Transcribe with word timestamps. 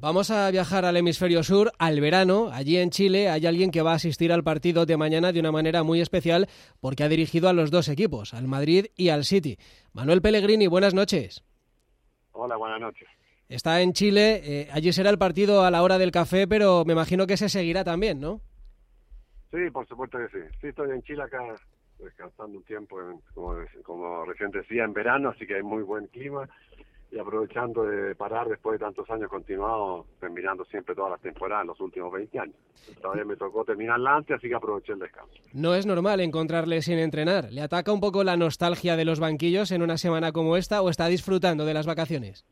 Vamos 0.00 0.30
a 0.30 0.50
viajar 0.50 0.86
al 0.86 0.96
hemisferio 0.96 1.42
sur, 1.42 1.72
al 1.78 2.00
verano. 2.00 2.48
Allí 2.54 2.78
en 2.78 2.88
Chile 2.88 3.28
hay 3.28 3.44
alguien 3.44 3.70
que 3.70 3.82
va 3.82 3.92
a 3.92 3.96
asistir 3.96 4.32
al 4.32 4.42
partido 4.42 4.86
de 4.86 4.96
mañana 4.96 5.30
de 5.30 5.40
una 5.40 5.52
manera 5.52 5.82
muy 5.82 6.00
especial 6.00 6.48
porque 6.80 7.04
ha 7.04 7.08
dirigido 7.08 7.50
a 7.50 7.52
los 7.52 7.70
dos 7.70 7.86
equipos, 7.90 8.32
al 8.32 8.48
Madrid 8.48 8.86
y 8.96 9.10
al 9.10 9.24
City. 9.24 9.58
Manuel 9.92 10.22
Pellegrini, 10.22 10.68
buenas 10.68 10.94
noches. 10.94 11.44
Hola, 12.32 12.56
buenas 12.56 12.80
noches. 12.80 13.06
Está 13.50 13.82
en 13.82 13.92
Chile, 13.92 14.40
eh, 14.42 14.68
allí 14.72 14.90
será 14.90 15.10
el 15.10 15.18
partido 15.18 15.64
a 15.64 15.70
la 15.70 15.82
hora 15.82 15.98
del 15.98 16.12
café, 16.12 16.48
pero 16.48 16.86
me 16.86 16.94
imagino 16.94 17.26
que 17.26 17.36
se 17.36 17.50
seguirá 17.50 17.84
también, 17.84 18.20
¿no? 18.20 18.40
Sí, 19.50 19.68
por 19.70 19.86
supuesto 19.86 20.16
que 20.16 20.28
sí. 20.28 20.46
Sí, 20.62 20.68
estoy 20.68 20.92
en 20.92 21.02
Chile 21.02 21.24
acá 21.24 21.42
descansando 21.98 22.56
un 22.56 22.64
tiempo, 22.64 22.96
como, 23.34 23.54
como 23.82 24.24
recién 24.24 24.50
decía, 24.50 24.84
en 24.84 24.94
verano, 24.94 25.28
así 25.28 25.46
que 25.46 25.56
hay 25.56 25.62
muy 25.62 25.82
buen 25.82 26.06
clima 26.06 26.48
y 27.10 27.18
aprovechando 27.18 27.82
de 27.84 28.14
parar 28.14 28.48
después 28.48 28.78
de 28.78 28.84
tantos 28.84 29.08
años 29.10 29.28
continuados, 29.28 30.06
terminando 30.20 30.64
siempre 30.64 30.94
todas 30.94 31.12
las 31.12 31.20
temporadas 31.20 31.66
los 31.66 31.80
últimos 31.80 32.12
20 32.12 32.38
años. 32.38 32.56
Todavía 33.00 33.24
me 33.24 33.36
tocó 33.36 33.64
terminarla 33.64 34.16
antes, 34.16 34.36
así 34.36 34.48
que 34.48 34.54
aproveché 34.54 34.92
el 34.92 35.00
descanso. 35.00 35.32
No 35.52 35.74
es 35.74 35.86
normal 35.86 36.20
encontrarle 36.20 36.82
sin 36.82 36.98
entrenar. 36.98 37.52
¿Le 37.52 37.62
ataca 37.62 37.92
un 37.92 38.00
poco 38.00 38.22
la 38.22 38.36
nostalgia 38.36 38.96
de 38.96 39.04
los 39.04 39.20
banquillos 39.20 39.72
en 39.72 39.82
una 39.82 39.98
semana 39.98 40.32
como 40.32 40.56
esta 40.56 40.82
o 40.82 40.88
está 40.88 41.06
disfrutando 41.08 41.64
de 41.64 41.74
las 41.74 41.86
vacaciones? 41.86 42.44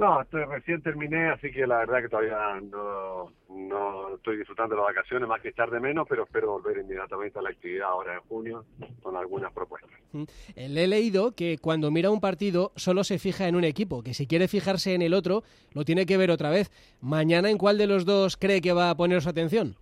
No, 0.00 0.22
recién 0.32 0.80
terminé, 0.80 1.28
así 1.28 1.50
que 1.50 1.66
la 1.66 1.80
verdad 1.80 2.00
que 2.00 2.08
todavía 2.08 2.58
no, 2.72 3.30
no 3.50 4.14
estoy 4.14 4.38
disfrutando 4.38 4.74
de 4.74 4.80
las 4.80 4.94
vacaciones, 4.94 5.28
más 5.28 5.42
que 5.42 5.50
estar 5.50 5.70
de 5.70 5.78
menos, 5.78 6.06
pero 6.08 6.22
espero 6.24 6.52
volver 6.52 6.78
inmediatamente 6.78 7.38
a 7.38 7.42
la 7.42 7.50
actividad 7.50 7.90
ahora 7.90 8.14
en 8.14 8.20
junio 8.20 8.64
con 9.02 9.14
algunas 9.14 9.52
propuestas. 9.52 9.90
Mm. 10.12 10.22
Eh, 10.56 10.68
le 10.70 10.84
he 10.84 10.86
leído 10.86 11.32
que 11.32 11.58
cuando 11.58 11.90
mira 11.90 12.10
un 12.10 12.18
partido 12.18 12.72
solo 12.76 13.04
se 13.04 13.18
fija 13.18 13.46
en 13.46 13.56
un 13.56 13.64
equipo, 13.64 14.02
que 14.02 14.14
si 14.14 14.26
quiere 14.26 14.48
fijarse 14.48 14.94
en 14.94 15.02
el 15.02 15.12
otro, 15.12 15.42
lo 15.74 15.84
tiene 15.84 16.06
que 16.06 16.16
ver 16.16 16.30
otra 16.30 16.48
vez. 16.48 16.70
¿Mañana 17.02 17.50
en 17.50 17.58
cuál 17.58 17.76
de 17.76 17.86
los 17.86 18.06
dos 18.06 18.38
cree 18.38 18.62
que 18.62 18.72
va 18.72 18.88
a 18.88 18.94
poner 18.94 19.20
su 19.20 19.28
atención? 19.28 19.76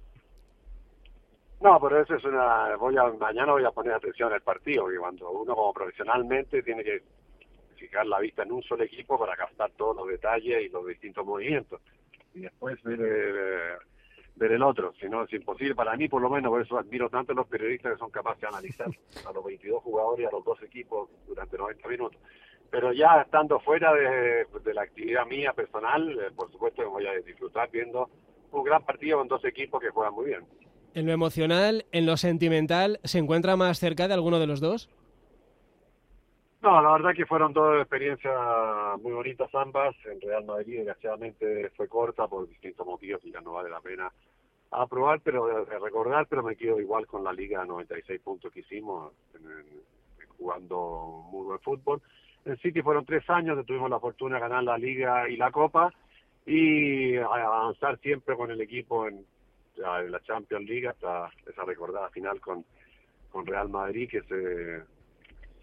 No, 1.60 1.78
pero 1.80 2.02
eso 2.02 2.16
es 2.16 2.24
una... 2.24 2.74
Voy 2.74 2.96
a, 2.96 3.04
mañana 3.04 3.52
voy 3.52 3.64
a 3.64 3.70
poner 3.70 3.92
atención 3.92 4.32
al 4.32 4.40
partido, 4.40 4.82
porque 4.82 4.98
cuando 4.98 5.30
uno 5.30 5.54
como 5.54 5.72
profesionalmente 5.72 6.60
tiene 6.64 6.82
que 6.82 7.02
fijar 7.78 8.06
la 8.06 8.20
vista 8.20 8.42
en 8.42 8.52
un 8.52 8.62
solo 8.62 8.84
equipo 8.84 9.18
para 9.18 9.36
captar 9.36 9.70
todos 9.72 9.96
los 9.96 10.08
detalles 10.08 10.62
y 10.62 10.68
los 10.68 10.86
distintos 10.86 11.24
movimientos. 11.24 11.80
Y 12.34 12.40
después 12.40 12.82
ver, 12.82 13.00
eh, 13.00 13.76
ver 14.36 14.52
el 14.52 14.62
otro. 14.62 14.92
Si 15.00 15.08
no, 15.08 15.24
es 15.24 15.32
imposible 15.32 15.74
para 15.74 15.96
mí, 15.96 16.08
por 16.08 16.22
lo 16.22 16.30
menos, 16.30 16.50
por 16.50 16.62
eso 16.62 16.78
admiro 16.78 17.08
tanto 17.08 17.32
a 17.32 17.34
los 17.34 17.46
periodistas 17.46 17.92
que 17.92 17.98
son 17.98 18.10
capaces 18.10 18.42
de 18.42 18.48
analizar 18.48 18.88
a 19.26 19.32
los 19.32 19.44
22 19.44 19.82
jugadores 19.82 20.24
y 20.24 20.26
a 20.26 20.30
los 20.30 20.44
dos 20.44 20.62
equipos 20.62 21.10
durante 21.26 21.58
90 21.58 21.88
minutos. 21.88 22.20
Pero 22.70 22.92
ya 22.92 23.22
estando 23.22 23.58
fuera 23.60 23.92
de, 23.94 24.74
la 24.74 24.82
actividad 24.82 25.26
mía 25.26 25.52
personal, 25.52 26.10
eh, 26.10 26.30
por 26.34 26.50
supuesto 26.52 26.82
que 26.82 26.88
voy 26.88 27.06
a 27.06 27.14
disfrutar 27.14 27.70
viendo 27.70 28.10
un 28.52 28.64
gran 28.64 28.84
partido 28.84 29.18
con 29.18 29.28
dos 29.28 29.44
equipos 29.44 29.80
que 29.80 29.90
juegan 29.90 30.14
muy 30.14 30.26
bien. 30.26 30.44
En 30.94 31.06
lo 31.06 31.12
emocional, 31.12 31.86
en 31.92 32.06
lo 32.06 32.16
sentimental, 32.16 33.00
¿se 33.04 33.18
encuentra 33.18 33.56
más 33.56 33.78
cerca 33.78 34.08
de 34.08 34.14
alguno 34.14 34.38
de 34.38 34.46
los 34.46 34.60
dos? 34.60 34.88
No, 36.60 36.82
la 36.82 36.92
verdad 36.92 37.14
que 37.14 37.26
fueron 37.26 37.52
dos 37.52 37.80
experiencias 37.80 38.34
muy 39.00 39.12
bonitas 39.12 39.48
ambas. 39.54 39.94
En 40.06 40.20
Real 40.20 40.44
Madrid, 40.44 40.78
desgraciadamente, 40.78 41.70
fue 41.76 41.88
corta 41.88 42.26
por 42.26 42.48
distintos 42.48 42.84
motivos 42.84 43.24
y 43.24 43.30
ya 43.30 43.40
no 43.40 43.52
vale 43.52 43.70
la 43.70 43.80
pena 43.80 44.10
aprobar, 44.70 45.20
pero 45.20 45.46
de, 45.46 45.78
recordar, 45.78 46.26
pero 46.26 46.42
me 46.42 46.56
quedo 46.56 46.80
igual 46.80 47.06
con 47.06 47.24
la 47.24 47.32
Liga 47.32 47.64
96 47.64 48.20
puntos 48.20 48.52
que 48.52 48.60
hicimos 48.60 49.12
jugando 50.36 51.24
muy 51.30 51.46
buen 51.46 51.60
fútbol. 51.60 52.02
En 52.44 52.56
City 52.58 52.82
fueron 52.82 53.04
tres 53.04 53.28
años, 53.30 53.64
tuvimos 53.64 53.90
la 53.90 54.00
fortuna 54.00 54.36
de 54.36 54.40
ganar 54.40 54.64
la 54.64 54.78
Liga 54.78 55.28
y 55.28 55.36
la 55.36 55.50
Copa 55.50 55.92
y 56.44 57.16
avanzar 57.16 57.98
siempre 58.00 58.36
con 58.36 58.50
el 58.50 58.60
equipo 58.60 59.06
en, 59.06 59.24
la 59.76 60.20
Champions 60.24 60.68
League 60.68 60.88
hasta 60.88 61.30
esa 61.46 61.64
recordada 61.64 62.10
final 62.10 62.40
con, 62.40 62.64
con 63.30 63.46
Real 63.46 63.68
Madrid 63.68 64.08
que 64.10 64.22
se 64.22 64.82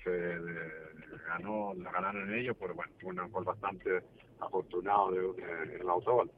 se 0.05 1.27
ganó, 1.27 1.73
la 1.73 1.91
ganaron 1.91 2.33
ellos, 2.33 2.55
pero 2.59 2.75
bueno, 2.75 2.91
fue 3.01 3.11
un 3.11 3.31
gol 3.31 3.43
bastante 3.43 4.01
afortunado 4.39 5.11
de, 5.11 5.79
el 5.79 5.89
autogol. 5.89 6.31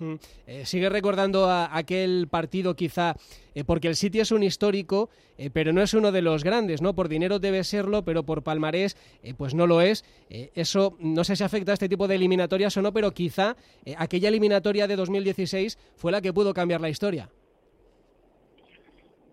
Mm. 0.00 0.14
Eh, 0.46 0.64
sigue 0.64 0.88
recordando 0.88 1.50
aquel 1.50 2.28
partido 2.28 2.74
quizá, 2.76 3.16
eh, 3.54 3.64
porque 3.64 3.88
el 3.88 3.96
City 3.96 4.20
es 4.20 4.30
un 4.30 4.44
histórico, 4.44 5.10
eh, 5.36 5.50
pero 5.52 5.72
no 5.72 5.82
es 5.82 5.92
uno 5.92 6.12
de 6.12 6.22
los 6.22 6.44
grandes, 6.44 6.80
¿no? 6.80 6.94
Por 6.94 7.08
dinero 7.08 7.40
debe 7.40 7.64
serlo, 7.64 8.04
pero 8.04 8.22
por 8.22 8.42
palmarés 8.42 8.96
pues 9.36 9.54
no 9.54 9.66
lo 9.66 9.80
es. 9.80 10.04
eso 10.28 10.96
no 11.00 11.24
sé 11.24 11.36
si 11.36 11.44
afecta 11.44 11.72
a 11.72 11.74
este 11.74 11.88
tipo 11.88 12.08
de 12.08 12.14
eliminatorias 12.14 12.76
o 12.76 12.82
no, 12.82 12.92
pero 12.92 13.12
quizá 13.12 13.56
aquella 13.96 14.28
eliminatoria 14.28 14.86
de 14.86 14.96
2016 14.96 15.78
fue 15.96 16.12
la 16.12 16.20
que 16.20 16.32
pudo 16.32 16.54
cambiar 16.54 16.80
la 16.80 16.88
historia. 16.88 17.28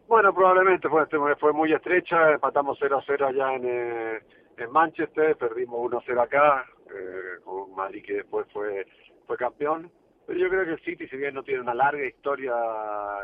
Bueno, 0.08 0.34
probablemente 0.36 0.88
fue, 0.88 1.06
fue 1.38 1.52
muy 1.52 1.74
estrecha, 1.74 2.34
empatamos 2.34 2.80
0-0 2.80 3.28
allá 3.28 3.56
en, 3.56 3.64
eh, 3.66 4.20
en 4.58 4.72
Manchester, 4.72 5.36
perdimos 5.36 5.80
1-0 5.80 6.22
acá, 6.22 6.64
eh, 6.88 7.42
con 7.44 7.74
Madrid 7.74 8.04
que 8.06 8.14
después 8.18 8.46
fue, 8.54 8.86
fue 9.26 9.36
campeón. 9.36 9.92
Pero 10.28 10.40
yo 10.40 10.50
creo 10.50 10.66
que 10.66 10.72
el 10.72 10.84
City, 10.84 11.08
si 11.08 11.18
bien 11.18 11.34
no 11.34 11.44
tiene 11.44 11.62
una 11.62 11.74
larga 11.74 12.06
historia 12.06 12.54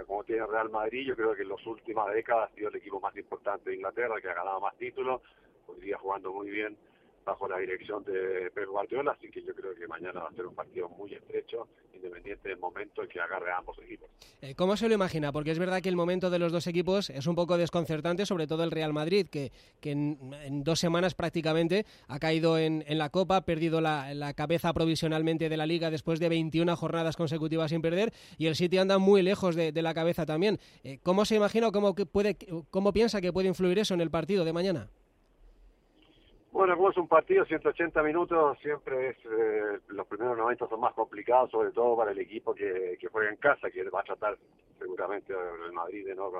como 0.07 0.23
tiene 0.23 0.45
Real 0.47 0.69
Madrid, 0.69 1.05
yo 1.07 1.15
creo 1.15 1.35
que 1.35 1.43
en 1.43 1.49
las 1.49 1.65
últimas 1.65 2.11
décadas 2.13 2.49
ha 2.51 2.55
sido 2.55 2.69
el 2.69 2.75
equipo 2.75 2.99
más 2.99 3.15
importante 3.15 3.69
de 3.69 3.75
Inglaterra, 3.75 4.19
que 4.19 4.29
ha 4.29 4.33
ganado 4.35 4.59
más 4.59 4.75
títulos, 4.77 5.21
hoy 5.67 5.81
día 5.81 5.97
jugando 5.97 6.31
muy 6.33 6.49
bien 6.49 6.77
bajo 7.25 7.47
la 7.47 7.57
dirección 7.57 8.03
de 8.03 8.51
Pep 8.53 8.67
Guardiola, 8.67 9.11
así 9.11 9.29
que 9.29 9.41
yo 9.43 9.53
creo 9.53 9.75
que 9.75 9.87
mañana 9.87 10.21
va 10.21 10.29
a 10.29 10.33
ser 10.33 10.45
un 10.45 10.55
partido 10.55 10.89
muy 10.89 11.13
estrecho, 11.13 11.67
independiente 11.93 12.49
del 12.49 12.57
momento 12.57 13.03
en 13.03 13.09
que 13.09 13.19
agarre 13.19 13.51
a 13.51 13.57
ambos 13.57 13.77
equipos. 13.79 14.09
Eh, 14.41 14.55
¿Cómo 14.55 14.75
se 14.75 14.87
lo 14.87 14.95
imagina? 14.95 15.31
Porque 15.31 15.51
es 15.51 15.59
verdad 15.59 15.81
que 15.81 15.89
el 15.89 15.95
momento 15.95 16.29
de 16.29 16.39
los 16.39 16.51
dos 16.51 16.65
equipos 16.67 17.09
es 17.09 17.27
un 17.27 17.35
poco 17.35 17.57
desconcertante, 17.57 18.25
sobre 18.25 18.47
todo 18.47 18.63
el 18.63 18.71
Real 18.71 18.93
Madrid, 18.93 19.27
que, 19.27 19.51
que 19.79 19.91
en, 19.91 20.63
dos 20.63 20.79
semanas 20.79 21.13
prácticamente 21.13 21.85
ha 22.07 22.19
caído 22.19 22.57
en, 22.57 22.83
la 22.87 23.09
Copa, 23.09 23.37
ha 23.37 23.45
perdido 23.45 23.81
la, 23.81 24.33
cabeza 24.35 24.73
provisionalmente 24.73 25.49
de 25.49 25.57
la 25.57 25.65
Liga 25.65 25.91
después 25.91 26.19
de 26.19 26.29
21 26.29 26.75
jornadas 26.75 27.15
consecutivas 27.17 27.69
sin 27.69 27.81
perder, 27.81 28.13
y 28.37 28.47
el 28.47 28.55
City 28.55 28.77
anda 28.77 28.97
muy 28.97 29.21
lejos 29.21 29.55
de, 29.55 29.71
la 29.81 29.93
cabeza 29.93 30.25
también. 30.25 30.59
Eh, 30.83 30.99
¿Cómo 31.01 31.25
se 31.25 31.35
imagina 31.35 31.67
o 31.67 31.71
cómo, 31.71 31.95
puede, 31.95 32.37
cómo 32.69 32.93
piensa 32.93 33.21
que 33.21 33.33
puede 33.33 33.47
influir 33.47 33.79
eso 33.79 33.93
en 33.93 34.01
el 34.01 34.11
partido 34.11 34.45
de 34.45 34.53
mañana? 34.53 34.89
Bueno, 36.61 36.75
como 36.77 36.91
es 36.91 36.97
un 36.97 37.07
partido, 37.07 37.43
180 37.43 38.03
minutos, 38.03 38.55
siempre 38.61 39.09
es, 39.09 39.17
eh, 39.25 39.79
los 39.87 40.05
primeros 40.05 40.37
90 40.37 40.67
son 40.67 40.79
más 40.79 40.93
complicados, 40.93 41.49
sobre 41.49 41.71
todo 41.71 41.97
para 41.97 42.11
el 42.11 42.19
equipo 42.19 42.53
que, 42.53 42.99
que 43.01 43.07
juega 43.07 43.31
en 43.31 43.37
casa, 43.37 43.71
que 43.71 43.83
va 43.89 44.01
a 44.01 44.03
tratar 44.03 44.37
seguramente 44.77 45.33
el 45.33 45.71
Madrid 45.71 46.05
de 46.05 46.13
no, 46.13 46.31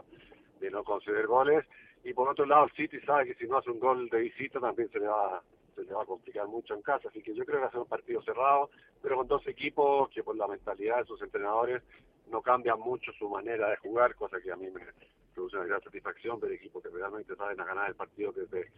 de 0.60 0.70
no 0.70 0.84
conceder 0.84 1.26
goles. 1.26 1.66
Y 2.04 2.14
por 2.14 2.30
otro 2.30 2.46
lado, 2.46 2.66
el 2.66 2.72
City 2.74 3.00
sabe 3.00 3.26
que 3.26 3.34
si 3.34 3.48
no 3.48 3.58
hace 3.58 3.72
un 3.72 3.80
gol 3.80 4.10
de 4.10 4.20
visita 4.20 4.60
también 4.60 4.92
se 4.92 5.00
le 5.00 5.08
va 5.08 5.42
se 5.74 5.86
le 5.86 5.92
va 5.92 6.04
a 6.04 6.06
complicar 6.06 6.48
mucho 6.48 6.76
en 6.76 6.84
casa. 6.84 7.10
Así 7.10 7.24
que 7.24 7.34
yo 7.34 7.44
creo 7.44 7.58
que 7.58 7.64
va 7.64 7.70
a 7.70 7.72
ser 7.72 7.80
un 7.80 7.88
partido 7.88 8.22
cerrado, 8.22 8.70
pero 9.02 9.18
con 9.18 9.28
dos 9.28 9.48
equipos 9.48 10.08
que 10.10 10.22
por 10.22 10.36
la 10.36 10.48
mentalidad 10.48 11.00
de 11.00 11.06
sus 11.06 11.20
entrenadores 11.24 11.82
no 12.30 12.44
cambian 12.44 12.80
mucho 12.80 13.12
su 13.14 13.28
manera 13.28 13.72
de 13.72 13.78
jugar, 13.78 14.14
cosa 14.14 14.40
que 14.40 14.52
a 14.52 14.56
mí 14.56 14.70
me 14.70 14.86
produce 15.34 15.58
una 15.58 15.66
gran 15.66 15.82
satisfacción 15.82 16.40
ver 16.40 16.52
equipos 16.52 16.84
que 16.84 16.90
realmente 16.90 17.36
saben 17.36 17.60
a 17.60 17.66
ganar 17.66 17.90
el 17.90 17.96
partido 17.96 18.32
desde 18.32 18.70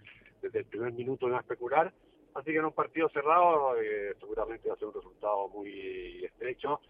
desde 0.44 0.59
el 0.59 0.66
primer 0.66 0.94
minuto 0.94 1.28
no 1.28 1.40
especular. 1.40 1.92
Así 2.36 2.52
que 2.52 2.58
en 2.58 2.66
un 2.66 2.74
partido 2.74 3.09
cerrado 3.09 3.80
eh, 3.80 4.14
seguramente 4.20 4.68
va 4.68 4.76
a 4.76 4.78
ser 4.78 4.88
un 4.88 4.94
resultado 4.94 5.48
muy 5.50 6.26
estrecho, 6.26 6.81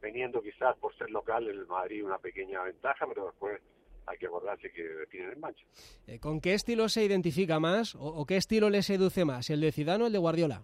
teniendo 0.00 0.42
quizás 0.42 0.76
por 0.78 0.94
ser 0.96 1.10
local 1.10 1.48
el 1.48 1.66
Madrid 1.66 2.04
una 2.04 2.18
pequeña 2.18 2.62
ventaja, 2.62 3.06
pero 3.06 3.26
después 3.26 3.60
hay 4.06 4.18
que 4.18 4.26
acordarse 4.26 4.70
que 4.70 5.06
tienen 5.10 5.30
el 5.30 5.38
mancha. 5.38 5.64
Eh, 6.06 6.18
¿Con 6.18 6.40
qué 6.40 6.54
estilo 6.54 6.88
se 6.88 7.04
identifica 7.04 7.60
más 7.60 7.94
o, 7.98 8.24
qué 8.26 8.36
estilo 8.36 8.70
le 8.70 8.82
seduce 8.82 9.24
más, 9.24 9.50
el 9.50 9.60
de 9.60 9.72
Zidane 9.72 10.04
o 10.04 10.06
el 10.06 10.12
de 10.12 10.18
Guardiola? 10.18 10.62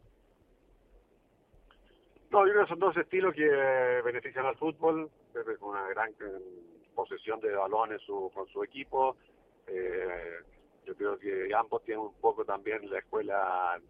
No, 2.30 2.46
yo 2.46 2.52
creo 2.52 2.64
que 2.64 2.70
son 2.70 2.78
dos 2.78 2.96
estilos 2.96 3.34
que 3.34 3.44
benefician 4.04 4.46
al 4.46 4.56
fútbol, 4.56 5.10
con 5.58 5.70
una 5.70 5.86
gran 5.88 6.10
eh, 6.10 6.40
posesión 6.94 7.40
de 7.40 7.54
balones 7.54 8.00
su, 8.02 8.30
con 8.32 8.48
su 8.48 8.64
equipo, 8.64 9.16
eh, 9.66 10.38
yo 10.86 10.94
creo 10.96 11.18
que 11.18 11.54
ambos 11.54 11.84
tienen 11.84 12.04
un 12.04 12.14
poco 12.20 12.44
también 12.44 12.88
la 12.90 12.98
escuela, 12.98 13.80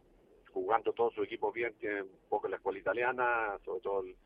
jugando 0.53 0.93
todo 0.93 1.11
su 1.11 1.23
equipo 1.23 1.53
bien, 1.53 1.75
tienen 1.81 2.03
un 2.03 2.29
poco 2.29 2.49
la 2.49 2.57
escuela 2.57 2.79
italiana, 2.79 3.59
sobre 3.65 3.81
todo 3.81 4.01
el 4.03 4.17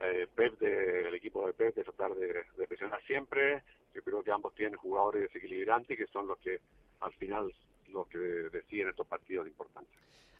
eh, 0.00 0.26
Pep, 0.34 0.60
el 0.62 1.14
equipo 1.14 1.46
de 1.46 1.52
Pep, 1.52 1.74
de 1.74 1.84
tratar 1.84 2.14
de, 2.14 2.66
presionar 2.66 3.02
siempre. 3.04 3.62
Yo 3.94 4.02
creo 4.02 4.22
que 4.22 4.32
ambos 4.32 4.54
tienen 4.54 4.76
jugadores 4.76 5.22
desequilibrantes 5.22 5.96
que 5.96 6.06
son 6.06 6.26
los 6.26 6.38
que 6.38 6.60
al 7.00 7.12
final 7.14 7.52
los 7.88 8.08
que 8.08 8.18
deciden 8.18 8.88
estos 8.88 9.06
partidos 9.06 9.46
importantes. 9.46 9.92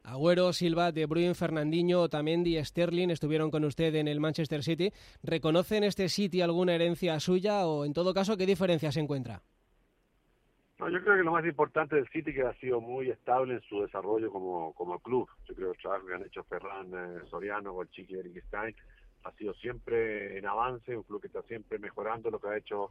Agüero, 0.05 0.53
Silva, 0.53 0.91
De 0.91 1.07
Bruyne, 1.07 1.35
Fernandinho, 1.35 2.07
y 2.07 2.65
Sterling 2.65 3.11
estuvieron 3.11 3.53
con 3.53 3.65
usted 3.65 3.95
en 3.95 4.09
el 4.09 4.19
Manchester 4.19 4.65
City. 4.65 4.91
¿Reconoce 5.23 5.77
en 5.77 5.85
este 5.85 6.09
City 6.09 6.41
alguna 6.41 6.75
herencia 6.75 7.21
suya 7.21 7.67
o, 7.67 7.85
en 7.85 7.93
todo 7.93 8.13
caso, 8.13 8.37
qué 8.37 8.47
diferencia 8.47 8.91
se 8.91 8.99
encuentra? 8.99 9.43
Yo 10.89 11.03
creo 11.03 11.17
que 11.17 11.23
lo 11.23 11.33
más 11.33 11.45
importante 11.45 11.97
del 11.97 12.09
City 12.09 12.33
que 12.33 12.43
ha 12.43 12.55
sido 12.55 12.81
muy 12.81 13.11
estable 13.11 13.55
en 13.55 13.63
su 13.63 13.83
desarrollo 13.83 14.31
como, 14.31 14.73
como 14.75 14.99
club. 15.01 15.29
Yo 15.47 15.55
creo 15.55 15.73
que 15.73 15.77
el 15.77 15.83
trabajo 15.83 16.07
que 16.07 16.15
han 16.15 16.25
hecho 16.25 16.45
Ferran 16.45 17.27
Soriano 17.29 17.85
Chiqui 17.85 18.15
Eric 18.15 18.45
Stein 18.47 18.75
ha 19.25 19.33
sido 19.33 19.55
siempre 19.55 20.39
en 20.39 20.47
avance, 20.47 20.97
un 20.97 21.03
club 21.05 21.21
que 21.21 21.29
está 21.29 21.43
siempre 21.43 21.79
mejorando 21.79 22.31
lo 22.31 22.41
que 22.41 22.49
ha 22.49 22.57
hecho 22.57 22.91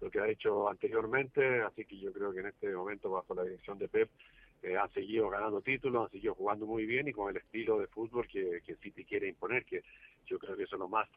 lo 0.00 0.10
que 0.10 0.20
ha 0.20 0.28
hecho 0.28 0.68
anteriormente, 0.68 1.60
así 1.62 1.84
que 1.84 1.98
yo 1.98 2.12
creo 2.12 2.32
que 2.32 2.38
en 2.40 2.46
este 2.46 2.68
momento 2.72 3.10
bajo 3.10 3.34
la 3.34 3.42
dirección 3.42 3.78
de 3.78 3.88
Pep 3.88 4.08
eh, 4.62 4.76
han 4.76 4.90
seguido 4.92 5.28
ganando 5.28 5.60
títulos, 5.60 6.04
han 6.04 6.10
seguido 6.12 6.34
jugando 6.34 6.66
muy 6.66 6.86
bien 6.86 7.08
y 7.08 7.12
con 7.12 7.30
el 7.30 7.36
estilo 7.36 7.80
de 7.80 7.88
fútbol 7.88 8.26
que, 8.28 8.60
que 8.64 8.76
City 8.76 9.04
quiere 9.04 9.28
imponer, 9.28 9.64
que 9.64 9.82
yo 10.26 10.38
creo 10.38 10.56
que 10.56 10.64
eso 10.64 10.76
es 10.76 10.80
lo 10.80 10.88
más 10.88 11.08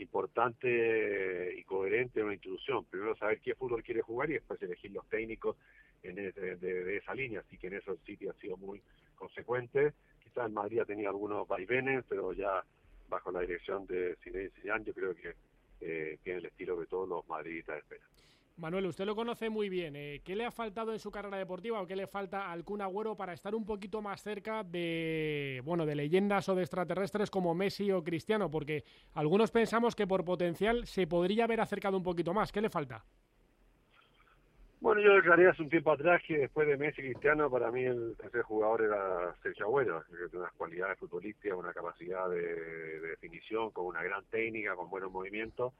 importante 0.00 1.54
y 1.56 1.62
coherente 1.64 2.20
en 2.20 2.26
una 2.26 2.34
institución. 2.34 2.84
Primero 2.86 3.16
saber 3.16 3.40
qué 3.40 3.54
fútbol 3.54 3.82
quiere 3.82 4.02
jugar 4.02 4.30
y 4.30 4.34
después 4.34 4.60
elegir 4.62 4.90
los 4.92 5.08
técnicos 5.08 5.56
en 6.02 6.16
de, 6.16 6.96
esa 6.96 7.14
línea. 7.14 7.40
Así 7.40 7.58
que 7.58 7.68
en 7.68 7.74
eso 7.74 7.92
el 7.92 7.98
City 7.98 8.28
ha 8.28 8.32
sido 8.34 8.56
muy 8.56 8.82
consecuente. 9.14 9.92
Quizás 10.22 10.46
en 10.46 10.54
Madrid 10.54 10.80
ha 10.80 10.84
tenido 10.84 11.10
algunos 11.10 11.46
vaivenes, 11.46 12.04
pero 12.08 12.32
ya 12.32 12.64
bajo 13.08 13.30
la 13.30 13.40
dirección 13.40 13.86
de 13.86 14.16
Zinedine 14.22 14.50
Zidane 14.60 14.84
yo 14.84 14.94
creo 14.94 15.14
que 15.14 15.34
eh, 15.80 16.18
tiene 16.22 16.38
el 16.40 16.46
estilo 16.46 16.78
que 16.78 16.86
todos 16.86 17.08
los 17.08 17.28
madridistas 17.28 17.78
esperan. 17.78 18.08
Manuel, 18.60 18.86
usted 18.86 19.06
lo 19.06 19.16
conoce 19.16 19.48
muy 19.48 19.70
bien. 19.70 19.96
Eh, 19.96 20.20
¿Qué 20.22 20.36
le 20.36 20.44
ha 20.44 20.50
faltado 20.50 20.92
en 20.92 20.98
su 20.98 21.10
carrera 21.10 21.38
deportiva 21.38 21.80
o 21.80 21.86
qué 21.86 21.96
le 21.96 22.06
falta 22.06 22.52
al 22.52 22.62
Kun 22.62 22.82
Agüero 22.82 23.16
para 23.16 23.32
estar 23.32 23.54
un 23.54 23.64
poquito 23.64 24.02
más 24.02 24.22
cerca 24.22 24.62
de, 24.62 25.62
bueno, 25.64 25.86
de 25.86 25.94
leyendas 25.94 26.46
o 26.50 26.54
de 26.54 26.62
extraterrestres 26.62 27.30
como 27.30 27.54
Messi 27.54 27.90
o 27.90 28.04
Cristiano? 28.04 28.50
Porque 28.50 28.84
algunos 29.14 29.50
pensamos 29.50 29.96
que 29.96 30.06
por 30.06 30.26
potencial 30.26 30.86
se 30.86 31.06
podría 31.06 31.44
haber 31.44 31.62
acercado 31.62 31.96
un 31.96 32.02
poquito 32.02 32.34
más. 32.34 32.52
¿Qué 32.52 32.60
le 32.60 32.68
falta? 32.68 33.02
Bueno, 34.80 35.00
yo 35.00 35.14
declaré 35.14 35.48
hace 35.48 35.62
un 35.62 35.70
tiempo 35.70 35.92
atrás 35.92 36.22
que 36.26 36.38
después 36.38 36.68
de 36.68 36.76
Messi 36.76 37.00
y 37.00 37.12
Cristiano, 37.12 37.50
para 37.50 37.70
mí 37.70 37.84
el 37.84 38.14
jugador 38.44 38.82
era 38.82 39.34
Sergio 39.42 39.66
Agüero, 39.66 40.02
que 40.02 40.16
tiene 40.16 40.38
unas 40.38 40.52
cualidades 40.52 40.98
futbolísticas, 40.98 41.58
una 41.58 41.72
capacidad 41.72 42.28
de 42.28 43.00
definición, 43.00 43.70
con 43.70 43.86
una 43.86 44.02
gran 44.02 44.24
técnica, 44.26 44.74
con 44.74 44.90
buenos 44.90 45.10
movimientos 45.10 45.72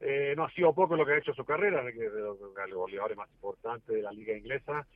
eh, 0.00 0.34
no 0.36 0.44
ha 0.44 0.50
sido 0.50 0.74
poco 0.74 0.96
lo 0.96 1.06
que 1.06 1.12
ha 1.12 1.18
hecho 1.18 1.34
su 1.34 1.44
carrera, 1.44 1.82
que 1.90 2.06
es 2.06 2.12
de 2.12 2.20
los, 2.20 2.38
goleadores 2.38 3.16
más 3.16 3.30
importantes 3.30 3.94
de 3.94 4.02
la 4.02 4.12
liga 4.12 4.36
inglesa. 4.36 4.86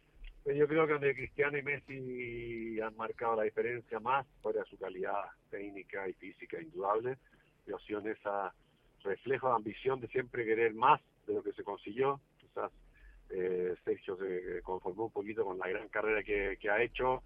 Pero 0.44 0.56
yo 0.56 0.68
creo 0.68 0.86
que 0.86 0.92
donde 0.94 1.14
Cristiano 1.14 1.58
y 1.58 1.62
Messi 1.62 2.80
han 2.80 2.96
marcado 2.96 3.36
la 3.36 3.42
diferencia 3.42 4.00
más, 4.00 4.26
fuera 4.42 4.64
su 4.64 4.78
calidad 4.78 5.24
técnica 5.50 6.08
y 6.08 6.14
física 6.14 6.60
indudable, 6.60 7.18
y 7.66 7.72
ha 7.72 7.78
sido 7.80 8.00
en 8.00 8.08
esa 8.08 8.54
reflejo 9.02 9.48
de 9.48 9.54
ambición 9.54 10.00
de 10.00 10.08
siempre 10.08 10.44
querer 10.44 10.74
más 10.74 11.00
de 11.26 11.34
lo 11.34 11.42
que 11.42 11.52
se 11.52 11.64
consiguió. 11.64 12.20
Quizás 12.38 12.70
eh, 13.30 13.74
Sergio 13.84 14.16
se 14.16 14.60
conformó 14.62 15.06
un 15.06 15.12
poquito 15.12 15.44
con 15.44 15.58
la 15.58 15.68
gran 15.68 15.88
carrera 15.88 16.22
que, 16.22 16.58
ha 16.70 16.82
hecho 16.82 17.22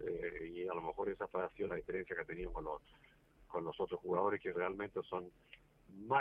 eh, 0.00 0.52
y 0.54 0.68
a 0.68 0.74
lo 0.74 0.82
mejor 0.82 1.08
esa 1.08 1.24
ha 1.24 1.50
sido 1.50 1.68
la 1.68 1.76
diferencia 1.76 2.14
que 2.14 2.22
ha 2.22 2.26
tenido 2.26 2.52
con 2.52 2.64
los, 2.64 2.82
con 3.48 3.64
los 3.64 3.78
otros 3.80 4.00
jugadores 4.00 4.40
que 4.40 4.52
realmente 4.52 5.00
son 5.08 5.30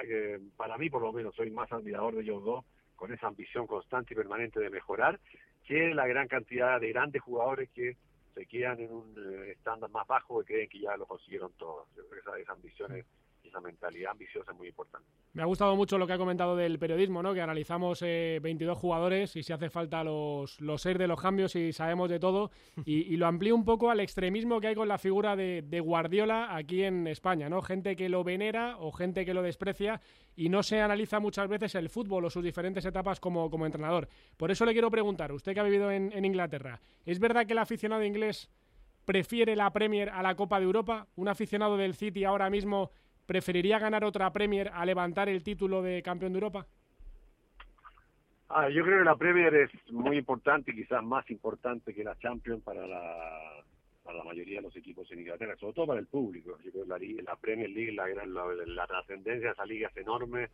eh, 0.04 0.40
para 0.56 0.78
mí 0.78 0.90
por 0.90 1.02
lo 1.02 1.14
menos 1.14 1.36
soy 1.36 1.52
más 1.52 1.72
admirador 1.72 2.16
de 2.16 2.22
ellos 2.22 2.44
dos, 2.44 2.66
con 2.96 3.14
esa 3.14 3.28
ambición 3.28 3.68
constante 3.68 4.14
y 4.14 4.18
permanente 4.18 4.60
de 4.60 4.70
mejorar, 4.70 5.20
que 5.66 5.94
la 5.94 6.08
gran 6.08 6.28
cantidad 6.28 6.80
de 6.80 6.90
grandes 6.90 7.22
jugadores 7.22 7.70
que 7.72 7.98
se 8.34 8.46
quedan 8.46 8.80
en 8.80 8.92
un 8.92 9.16
eh, 9.18 9.52
estándar 9.52 9.90
más 9.90 10.08
bajo 10.08 10.42
y 10.42 10.46
creen 10.46 10.70
que 10.70 10.80
ya 10.80 10.96
lo 10.98 11.06
consiguieron 11.06 11.52
todos. 11.54 11.88
Yo 11.96 12.08
creo 12.08 12.24
que 12.24 12.30
esa, 12.30 12.40
esa 12.40 12.52
ambición 12.54 12.96
es, 12.96 13.06
esa 13.48 13.60
mentalidad 13.60 14.12
ambiciosa 14.12 14.52
es 14.52 14.58
muy 14.58 14.68
importante. 14.68 15.08
Me 15.34 15.42
ha 15.42 15.46
gustado 15.46 15.76
mucho 15.78 15.98
lo 15.98 16.06
que 16.06 16.14
ha 16.14 16.18
comentado 16.18 16.58
del 16.58 16.78
periodismo, 16.78 17.24
¿no? 17.24 17.34
que 17.34 17.42
analizamos 17.42 18.02
eh, 18.02 18.40
22 18.42 18.78
jugadores 18.78 19.36
y 19.38 19.44
si 19.44 19.54
hace 19.54 19.70
falta 19.70 20.04
los, 20.04 20.60
los 20.60 20.82
seis 20.82 20.98
de 20.98 21.08
los 21.08 21.22
cambios 21.22 21.56
y 21.56 21.72
sabemos 21.72 22.10
de 22.10 22.20
todo. 22.20 22.52
Y, 22.92 23.16
lo 23.16 23.28
amplío 23.28 23.56
un 23.56 23.64
poco 23.64 23.92
al 23.92 24.00
extremismo 24.00 24.60
que 24.60 24.68
hay 24.68 24.76
con 24.76 24.88
la 24.88 24.98
figura 24.98 25.36
de, 25.36 25.62
de, 25.62 25.80
Guardiola 25.80 26.56
aquí 26.56 26.84
en 26.84 27.08
España. 27.08 27.48
¿no? 27.48 27.62
Gente 27.62 27.96
que 27.96 28.10
lo 28.10 28.24
venera 28.24 28.78
o 28.80 28.92
gente 28.92 29.26
que 29.26 29.34
lo 29.34 29.42
desprecia 29.42 30.02
y 30.36 30.50
no 30.50 30.64
se 30.64 30.82
analiza 30.82 31.20
muchas 31.20 31.48
veces 31.48 31.76
el 31.76 31.90
fútbol 31.90 32.26
o 32.26 32.30
sus 32.30 32.44
diferentes 32.44 32.84
etapas 32.86 33.20
como, 33.20 33.50
como 33.50 33.66
entrenador. 33.66 34.10
Por 34.36 34.52
eso 34.52 34.66
le 34.66 34.74
quiero 34.74 34.90
preguntar, 34.90 35.32
usted 35.32 35.54
que 35.54 35.60
ha 35.60 35.64
vivido 35.64 35.92
en, 35.92 36.12
en 36.12 36.26
Inglaterra, 36.26 36.82
¿es 37.06 37.20
verdad 37.20 37.46
que 37.46 37.54
el 37.54 37.60
aficionado 37.60 38.04
inglés 38.04 38.50
prefiere 39.06 39.56
la 39.56 39.72
Premier 39.72 40.10
a 40.10 40.22
la 40.22 40.36
Copa 40.36 40.60
de 40.60 40.66
Europa? 40.66 41.08
¿Un 41.16 41.28
aficionado 41.28 41.78
del 41.78 41.96
City 41.96 42.24
ahora 42.24 42.50
mismo 42.50 42.92
¿Preferiría 43.26 43.80
ganar 43.80 44.04
otra 44.04 44.32
Premier 44.32 44.72
a 44.74 44.86
levantar 44.86 45.30
el 45.30 45.44
título 45.44 45.82
de 45.82 46.02
campeón 46.02 46.34
de 46.34 46.38
Europa? 46.38 46.66
Ah, 48.50 48.70
yo 48.70 48.84
creo 48.84 49.00
que 49.00 49.06
la 49.06 49.16
Premier 49.16 49.56
es 49.56 49.72
muy 49.92 50.18
importante, 50.18 50.74
quizás 50.74 51.02
más 51.04 51.30
importante 51.30 51.94
que 51.94 52.04
la 52.04 52.18
Champions 52.20 52.62
para 52.64 52.86
la, 52.86 53.64
para 54.04 54.18
la 54.18 54.24
mayoría 54.26 54.58
de 54.58 54.64
los 54.64 54.76
equipos 54.76 55.10
en 55.12 55.20
Inglaterra, 55.20 55.56
sobre 55.58 55.74
todo 55.74 55.88
para 55.88 56.00
el 56.02 56.08
público. 56.08 56.58
Yo 56.64 56.72
creo 56.72 56.84
que 56.84 57.24
la, 57.24 57.36
Premier 57.38 57.70
League, 57.70 57.94
la, 57.94 58.08
la, 58.08 58.88
trascendencia 58.88 59.48
de 59.48 59.54
esa 59.54 59.66
liga 59.66 59.90
es 59.90 59.98
enorme 59.98 60.50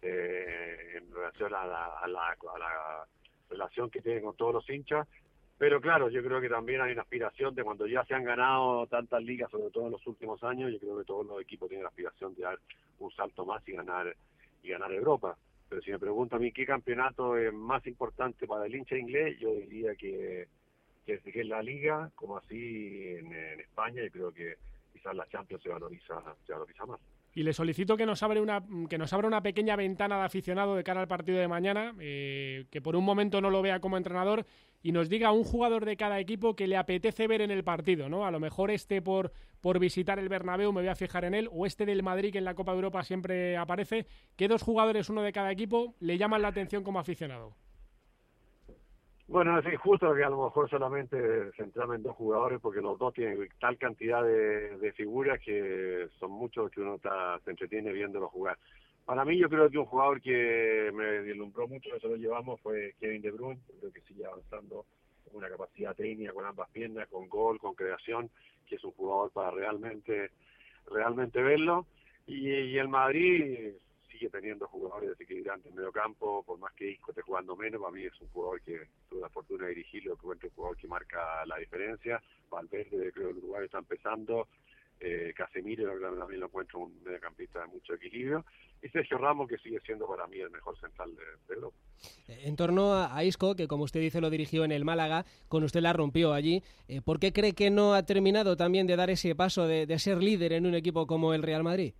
eh, 0.00 0.94
en 0.96 1.12
relación 1.12 1.54
a 1.54 1.66
la, 1.66 1.86
a 1.98 2.08
la 2.08 3.06
relación 3.50 3.90
que 3.90 4.00
tiene 4.00 4.22
con 4.22 4.36
todos 4.36 4.54
los 4.54 4.70
hinchas 4.70 5.06
pero 5.56 5.80
claro, 5.80 6.08
yo 6.08 6.22
creo 6.22 6.40
que 6.40 6.48
también 6.48 6.80
hay 6.80 6.92
una 6.92 7.02
aspiración 7.02 7.54
de 7.54 7.62
cuando 7.62 7.86
ya 7.86 8.04
se 8.04 8.14
han 8.14 8.24
ganado 8.24 8.86
tantas 8.86 9.22
ligas, 9.22 9.50
sobre 9.50 9.70
todo 9.70 9.86
en 9.86 9.92
los 9.92 10.06
últimos 10.06 10.42
años, 10.42 10.72
yo 10.72 10.78
creo 10.78 10.98
que 10.98 11.04
todos 11.04 11.26
los 11.26 11.40
equipos 11.40 11.68
tienen 11.68 11.84
la 11.84 11.90
aspiración 11.90 12.34
de 12.34 12.42
dar 12.42 12.58
un 12.98 13.10
salto 13.12 13.46
más 13.46 13.66
y 13.68 13.72
ganar 13.72 14.14
y 14.62 14.68
ganar 14.70 14.92
Europa. 14.92 15.36
Pero 15.68 15.80
si 15.82 15.90
me 15.92 15.98
pregunto 15.98 16.36
a 16.36 16.38
mí 16.38 16.52
qué 16.52 16.66
campeonato 16.66 17.36
es 17.36 17.52
más 17.52 17.86
importante 17.86 18.46
para 18.46 18.66
el 18.66 18.74
hincha 18.74 18.96
inglés, 18.96 19.38
yo 19.38 19.52
diría 19.54 19.94
que, 19.94 20.48
que, 21.06 21.20
es 21.24 21.46
la 21.46 21.62
liga, 21.62 22.10
como 22.14 22.36
así 22.36 23.16
en, 23.16 23.60
España, 23.60 24.04
y 24.04 24.10
creo 24.10 24.32
que 24.32 24.56
quizás 24.92 25.14
la 25.14 25.26
Champions 25.28 25.62
se 25.62 25.68
valoriza, 25.68 26.22
se 26.46 26.52
valoriza 26.52 26.86
más 26.86 27.00
y 27.36 27.42
le 27.42 27.52
solicito 27.52 27.96
que 27.96 28.06
nos 28.06 28.22
abra 28.22 28.40
una 28.40 28.62
que 28.88 28.96
nos 28.96 29.12
abra 29.12 29.26
una 29.26 29.42
pequeña 29.42 29.74
ventana 29.74 30.18
de 30.18 30.24
aficionado 30.24 30.76
de 30.76 30.84
cara 30.84 31.00
al 31.00 31.08
partido 31.08 31.38
de 31.38 31.48
mañana, 31.48 31.92
eh, 31.98 32.66
que 32.70 32.80
por 32.80 32.94
un 32.94 33.04
momento 33.04 33.40
no 33.40 33.50
lo 33.50 33.60
vea 33.60 33.80
como 33.80 33.96
entrenador 33.96 34.46
y 34.84 34.92
nos 34.92 35.08
diga 35.08 35.32
un 35.32 35.44
jugador 35.44 35.86
de 35.86 35.96
cada 35.96 36.20
equipo 36.20 36.54
que 36.54 36.68
le 36.68 36.76
apetece 36.76 37.26
ver 37.26 37.40
en 37.40 37.50
el 37.50 37.64
partido, 37.64 38.10
¿no? 38.10 38.26
A 38.26 38.30
lo 38.30 38.38
mejor 38.38 38.70
este 38.70 39.00
por 39.00 39.32
por 39.62 39.78
visitar 39.78 40.18
el 40.18 40.28
Bernabéu 40.28 40.74
me 40.74 40.82
voy 40.82 40.90
a 40.90 40.94
fijar 40.94 41.24
en 41.24 41.32
él 41.32 41.48
o 41.50 41.64
este 41.64 41.86
del 41.86 42.02
Madrid 42.02 42.30
que 42.30 42.36
en 42.38 42.44
la 42.44 42.54
Copa 42.54 42.72
de 42.72 42.76
Europa 42.76 43.02
siempre 43.02 43.56
aparece, 43.56 44.06
que 44.36 44.46
dos 44.46 44.62
jugadores, 44.62 45.08
uno 45.08 45.22
de 45.22 45.32
cada 45.32 45.50
equipo, 45.50 45.94
le 46.00 46.18
llaman 46.18 46.42
la 46.42 46.48
atención 46.48 46.84
como 46.84 46.98
aficionado. 46.98 47.54
Bueno, 49.26 49.58
es 49.58 49.72
injusto 49.72 50.14
que 50.14 50.22
a 50.22 50.28
lo 50.28 50.44
mejor 50.44 50.68
solamente 50.68 51.16
centrarme 51.56 51.96
en 51.96 52.02
dos 52.02 52.14
jugadores 52.14 52.60
porque 52.60 52.82
los 52.82 52.98
dos 52.98 53.14
tienen 53.14 53.48
tal 53.58 53.78
cantidad 53.78 54.22
de, 54.22 54.92
figuras 54.94 55.40
que 55.40 56.08
son 56.20 56.30
muchos 56.30 56.70
que 56.70 56.82
uno 56.82 57.00
se 57.42 57.50
entretiene 57.50 57.90
viéndolo 57.90 58.28
jugar. 58.28 58.58
Para 59.04 59.24
mí 59.24 59.38
yo 59.38 59.50
creo 59.50 59.68
que 59.68 59.78
un 59.78 59.84
jugador 59.84 60.20
que 60.20 60.90
me 60.94 61.04
deslumbró 61.04 61.68
mucho, 61.68 61.90
lo 62.02 62.16
llevamos, 62.16 62.60
fue 62.62 62.94
Kevin 62.98 63.20
De 63.20 63.30
Bruyne, 63.30 63.60
creo 63.78 63.92
que 63.92 64.00
sigue 64.02 64.24
avanzando 64.24 64.86
con 65.24 65.36
una 65.36 65.48
capacidad 65.50 65.94
técnica, 65.94 66.32
con 66.32 66.46
ambas 66.46 66.70
piernas, 66.70 67.08
con 67.08 67.28
gol, 67.28 67.58
con 67.58 67.74
creación, 67.74 68.30
que 68.66 68.76
es 68.76 68.84
un 68.84 68.92
jugador 68.92 69.30
para 69.30 69.50
realmente, 69.50 70.30
realmente 70.86 71.42
verlo. 71.42 71.86
Y, 72.26 72.48
y 72.48 72.78
el 72.78 72.88
Madrid 72.88 73.74
sigue 74.10 74.30
teniendo 74.30 74.66
jugadores 74.68 75.10
desequilibrantes 75.10 75.70
en 75.70 75.76
medio 75.76 75.92
campo, 75.92 76.42
por 76.44 76.58
más 76.58 76.72
que 76.72 76.92
Isco 76.92 77.10
esté 77.10 77.22
jugando 77.22 77.56
menos, 77.56 77.80
para 77.80 77.92
mí 77.92 78.04
es 78.04 78.20
un 78.20 78.28
jugador 78.28 78.60
que 78.62 78.88
tuve 79.10 79.20
la 79.20 79.28
fortuna 79.28 79.64
de 79.64 79.74
dirigirlo, 79.74 80.16
que 80.16 80.38
es 80.38 80.44
un 80.44 80.50
jugador 80.56 80.76
que 80.78 80.88
marca 80.88 81.44
la 81.46 81.58
diferencia. 81.58 82.22
Valverde, 82.48 83.12
creo 83.12 83.12
que 83.12 83.30
el 83.32 83.38
Uruguay 83.38 83.64
está 83.64 83.78
empezando. 83.78 84.48
Eh, 85.00 85.34
Casemiro 85.36 85.92
también 86.18 86.40
lo 86.40 86.46
encuentro 86.46 86.78
un 86.78 87.02
mediocampista 87.02 87.60
de 87.60 87.66
mucho 87.66 87.94
equilibrio 87.94 88.44
y 88.82 88.88
Sergio 88.88 89.18
Ramos 89.18 89.48
que 89.48 89.58
sigue 89.58 89.80
siendo 89.80 90.06
para 90.06 90.26
mí 90.26 90.38
el 90.38 90.50
mejor 90.50 90.78
central 90.78 91.14
de, 91.14 91.54
Europa. 91.54 91.76
Eh, 92.28 92.42
en 92.44 92.56
torno 92.56 92.94
a, 92.94 93.22
Isco, 93.24 93.54
que 93.54 93.68
como 93.68 93.84
usted 93.84 94.00
dice 94.00 94.20
lo 94.20 94.30
dirigió 94.30 94.64
en 94.64 94.72
el 94.72 94.84
Málaga, 94.84 95.24
con 95.48 95.64
usted 95.64 95.80
la 95.80 95.92
rompió 95.92 96.32
allí, 96.32 96.62
eh, 96.88 97.02
¿por 97.02 97.18
qué 97.18 97.32
cree 97.32 97.54
que 97.54 97.70
no 97.70 97.94
ha 97.94 98.04
terminado 98.04 98.56
también 98.56 98.86
de 98.86 98.96
dar 98.96 99.10
ese 99.10 99.34
paso 99.34 99.66
de, 99.66 99.86
de 99.86 99.98
ser 99.98 100.22
líder 100.22 100.52
en 100.52 100.66
un 100.66 100.74
equipo 100.74 101.06
como 101.06 101.34
el 101.34 101.42
Real 101.42 101.64
Madrid? 101.64 101.94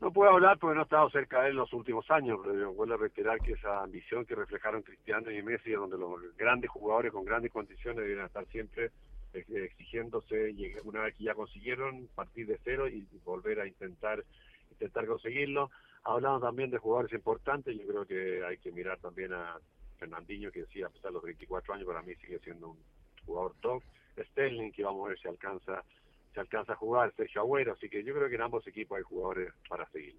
No 0.00 0.12
puedo 0.12 0.30
hablar 0.30 0.58
porque 0.58 0.74
no 0.74 0.82
he 0.82 0.84
estado 0.84 1.08
cerca 1.10 1.40
de 1.40 1.46
él 1.46 1.52
en 1.52 1.58
los 1.58 1.72
últimos 1.72 2.10
años, 2.10 2.38
pero 2.44 2.72
vuelvo 2.74 2.94
a 2.94 2.98
reiterar 2.98 3.40
que 3.40 3.52
esa 3.52 3.82
ambición 3.82 4.26
que 4.26 4.34
reflejaron 4.34 4.82
Cristiano 4.82 5.30
y 5.30 5.42
Messi, 5.42 5.72
donde 5.72 5.96
los 5.96 6.20
grandes 6.36 6.70
jugadores 6.70 7.12
con 7.12 7.24
grandes 7.24 7.50
condiciones 7.50 8.06
deben 8.06 8.26
estar 8.26 8.46
siempre 8.46 8.90
exigiéndose, 9.38 10.50
y 10.50 10.72
una 10.84 11.02
vez 11.02 11.14
que 11.14 11.24
ya 11.24 11.34
consiguieron, 11.34 12.08
partir 12.14 12.46
de 12.46 12.58
cero 12.64 12.88
y 12.88 13.06
volver 13.24 13.60
a 13.60 13.66
intentar 13.66 14.24
intentar 14.70 15.06
conseguirlo. 15.06 15.70
Hablando 16.04 16.40
también 16.40 16.70
de 16.70 16.78
jugadores 16.78 17.12
importantes, 17.12 17.76
yo 17.76 17.86
creo 17.86 18.06
que 18.06 18.44
hay 18.44 18.58
que 18.58 18.70
mirar 18.70 18.98
también 18.98 19.32
a 19.32 19.58
Fernandinho, 19.98 20.52
que 20.52 20.60
decía, 20.60 20.86
a 20.86 20.90
pesar 20.90 21.10
de 21.10 21.14
los 21.14 21.22
24 21.22 21.74
años, 21.74 21.86
para 21.86 22.02
mí 22.02 22.14
sigue 22.16 22.38
siendo 22.40 22.70
un 22.70 22.78
jugador 23.24 23.54
top. 23.60 23.82
Sterling, 24.30 24.72
que 24.72 24.82
vamos 24.82 25.06
a 25.06 25.08
ver 25.10 25.18
si 25.18 25.28
alcanza 25.28 25.84
se 26.32 26.40
alcanza 26.40 26.74
a 26.74 26.76
jugar 26.76 27.12
Sergio 27.16 27.40
Agüero, 27.40 27.72
así 27.72 27.88
que 27.88 28.04
yo 28.04 28.14
creo 28.14 28.28
que 28.28 28.34
en 28.34 28.42
ambos 28.42 28.66
equipos 28.66 28.98
hay 28.98 29.04
jugadores 29.04 29.54
para 29.70 29.88
seguir. 29.88 30.14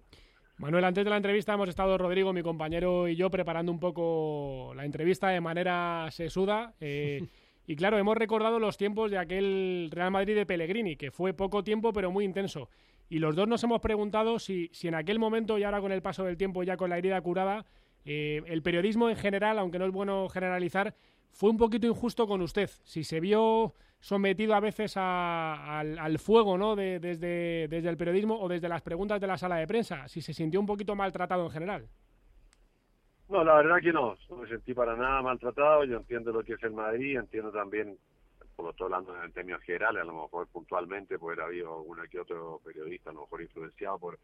Manuel, 0.56 0.84
antes 0.84 1.04
de 1.04 1.10
la 1.10 1.16
entrevista 1.16 1.54
hemos 1.54 1.68
estado 1.68 1.96
Rodrigo, 1.96 2.32
mi 2.32 2.42
compañero 2.42 3.06
y 3.06 3.14
yo 3.14 3.30
preparando 3.30 3.70
un 3.70 3.78
poco 3.78 4.72
la 4.74 4.84
entrevista 4.84 5.28
de 5.28 5.40
manera 5.40 6.08
sesuda. 6.10 6.74
Eh, 6.80 7.20
y 7.70 7.76
claro, 7.76 7.98
hemos 7.98 8.16
recordado 8.16 8.58
los 8.58 8.78
tiempos 8.78 9.10
de 9.10 9.18
aquel 9.18 9.90
Real 9.92 10.10
Madrid 10.10 10.34
de 10.34 10.46
Pellegrini, 10.46 10.96
que 10.96 11.10
fue 11.10 11.34
poco 11.34 11.62
tiempo 11.62 11.92
pero 11.92 12.10
muy 12.10 12.24
intenso. 12.24 12.70
Y 13.10 13.18
los 13.18 13.36
dos 13.36 13.46
nos 13.46 13.62
hemos 13.62 13.82
preguntado 13.82 14.38
si, 14.38 14.70
si 14.72 14.88
en 14.88 14.94
aquel 14.94 15.18
momento 15.18 15.58
y 15.58 15.64
ahora 15.64 15.82
con 15.82 15.92
el 15.92 16.00
paso 16.00 16.24
del 16.24 16.38
tiempo, 16.38 16.62
ya 16.62 16.78
con 16.78 16.88
la 16.88 16.96
herida 16.96 17.20
curada, 17.20 17.66
eh, 18.06 18.40
el 18.46 18.62
periodismo 18.62 19.10
en 19.10 19.16
general, 19.16 19.58
aunque 19.58 19.78
no 19.78 19.84
es 19.84 19.92
bueno 19.92 20.30
generalizar, 20.30 20.94
fue 21.30 21.50
un 21.50 21.58
poquito 21.58 21.86
injusto 21.86 22.26
con 22.26 22.40
usted. 22.40 22.70
Si 22.84 23.04
se 23.04 23.20
vio 23.20 23.74
sometido 24.00 24.54
a 24.54 24.60
veces 24.60 24.94
al, 24.96 26.18
fuego 26.18 26.56
¿no? 26.56 26.74
desde, 26.74 27.68
desde 27.68 27.88
el 27.90 27.98
periodismo 27.98 28.40
o 28.40 28.48
desde 28.48 28.70
las 28.70 28.80
preguntas 28.80 29.20
de 29.20 29.26
la 29.26 29.36
sala 29.36 29.56
de 29.56 29.66
prensa, 29.66 30.08
si 30.08 30.22
se 30.22 30.32
sintió 30.32 30.58
un 30.58 30.66
poquito 30.66 30.96
maltratado 30.96 31.44
en 31.44 31.50
general. 31.50 31.88
No, 33.28 33.44
la 33.44 33.56
verdad 33.56 33.80
que 33.82 33.92
no, 33.92 34.16
no 34.30 34.36
me 34.36 34.48
sentí 34.48 34.72
para 34.72 34.96
nada 34.96 35.20
maltratado, 35.20 35.84
yo 35.84 35.98
entiendo 35.98 36.32
lo 36.32 36.42
que 36.42 36.54
es 36.54 36.62
el 36.62 36.72
Madrid, 36.72 37.18
entiendo 37.18 37.52
también, 37.52 37.98
por 38.56 38.64
lo 38.64 38.70
estoy 38.70 38.86
hablando 38.86 39.22
en 39.22 39.32
términos 39.32 39.60
generales, 39.62 40.02
a 40.02 40.06
lo 40.06 40.22
mejor 40.22 40.48
puntualmente, 40.48 41.18
pues 41.18 41.38
habido 41.38 41.76
alguno 41.76 42.02
que 42.10 42.20
otro 42.20 42.60
periodista, 42.64 43.10
a 43.10 43.12
lo 43.12 43.22
mejor 43.22 43.42
influenciado 43.42 43.98
por, 43.98 44.18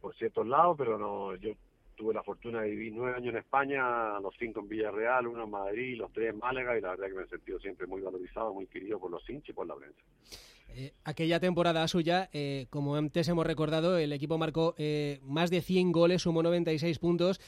por 0.00 0.14
ciertos 0.14 0.46
lados, 0.46 0.76
pero 0.78 0.96
no, 0.96 1.34
yo 1.36 1.54
tuve 1.96 2.14
la 2.14 2.22
fortuna 2.22 2.62
de 2.62 2.70
vivir 2.70 2.92
nueve 2.94 3.16
años 3.16 3.34
en 3.34 3.40
España, 3.40 4.20
los 4.20 4.34
cinco 4.38 4.60
en 4.60 4.68
Villarreal, 4.68 5.26
uno 5.26 5.44
en 5.44 5.50
Madrid, 5.50 5.98
los 5.98 6.12
tres 6.12 6.32
en 6.32 6.38
Málaga, 6.38 6.78
y 6.78 6.80
la 6.80 6.90
verdad 6.90 7.08
que 7.08 7.14
me 7.14 7.22
he 7.24 7.28
sentido 7.28 7.58
siempre 7.58 7.88
muy 7.88 8.00
valorizado, 8.00 8.54
muy 8.54 8.68
querido 8.68 9.00
por 9.00 9.10
los 9.10 9.28
hinchas 9.28 9.50
y 9.50 9.52
por 9.52 9.66
la 9.66 9.74
prensa. 9.74 10.00
Eh, 10.74 10.92
aquella 11.04 11.40
temporada 11.40 11.86
suya, 11.88 12.30
eh, 12.32 12.66
como 12.70 12.94
antes 12.94 13.28
hemos 13.28 13.46
recordado, 13.46 13.98
el 13.98 14.12
equipo 14.12 14.38
marcó 14.38 14.74
eh, 14.78 15.18
más 15.24 15.50
de 15.50 15.62
100 15.62 15.92
goles, 15.92 16.22
sumó 16.22 16.42
96 16.42 16.98
puntos. 16.98 17.40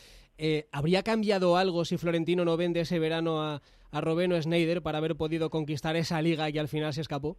¿Habría 0.72 1.02
cambiado 1.02 1.56
algo 1.56 1.84
si 1.84 1.98
Florentino 1.98 2.44
no 2.44 2.56
vende 2.56 2.80
ese 2.80 2.98
verano 2.98 3.42
a, 3.42 3.62
a 3.92 4.00
Robeno 4.00 4.40
Schneider 4.40 4.82
para 4.82 4.98
haber 4.98 5.16
podido 5.16 5.50
conquistar 5.50 5.96
esa 5.96 6.20
liga 6.20 6.50
y 6.50 6.58
al 6.58 6.68
final 6.68 6.92
se 6.92 7.02
escapó? 7.02 7.36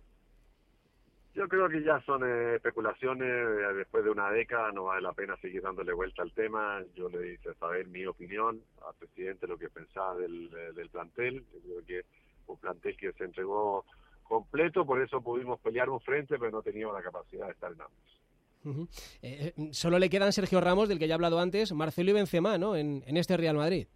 Yo 1.34 1.48
creo 1.48 1.68
que 1.68 1.82
ya 1.82 2.00
son 2.02 2.22
eh, 2.24 2.56
especulaciones, 2.56 3.28
eh, 3.28 3.74
después 3.76 4.04
de 4.04 4.12
una 4.12 4.30
década 4.30 4.72
no 4.72 4.84
vale 4.84 5.02
la 5.02 5.14
pena 5.14 5.36
seguir 5.38 5.64
dándole 5.64 5.92
vuelta 5.92 6.22
al 6.22 6.32
tema. 6.32 6.84
Yo 6.96 7.10
le 7.10 7.34
hice 7.34 7.56
saber 7.56 7.88
mi 7.88 8.06
opinión 8.06 8.62
al 8.88 8.94
presidente, 8.94 9.48
lo 9.48 9.58
que 9.58 9.70
pensaba 9.70 10.16
del, 10.16 10.52
eh, 10.56 10.74
del 10.74 10.90
plantel. 10.90 11.44
Yo 11.52 11.60
creo 11.60 11.86
que 11.88 12.06
un 12.46 12.58
plantel 12.58 12.96
que 12.98 13.14
se 13.14 13.24
entregó 13.24 13.84
completo, 14.22 14.86
por 14.86 15.02
eso 15.02 15.22
pudimos 15.22 15.60
pelear 15.60 15.90
un 15.90 16.02
frente, 16.02 16.38
pero 16.38 16.52
no 16.52 16.62
teníamos 16.62 16.94
la 16.94 17.02
capacidad 17.02 17.48
de 17.48 17.54
estar 17.54 17.72
en 17.72 17.82
ambos. 17.82 18.23
Solo 19.72 20.00
le 20.00 20.10
quedan 20.10 20.34
Sergio 20.34 20.62
Ramos, 20.62 20.90
del 20.90 21.00
que 21.00 21.08
ya 21.08 21.14
he 21.14 21.16
hablado 21.16 21.40
antes, 21.40 21.74
Marcelo 21.74 22.12
y 22.12 22.14
Benzema, 22.14 22.58
¿no? 22.58 22.76
En, 22.76 23.04
en 23.06 23.18
este 23.18 23.38
Real 23.38 23.56
Madrid. 23.58 23.88